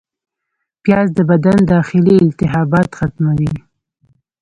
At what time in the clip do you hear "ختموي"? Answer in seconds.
2.97-3.53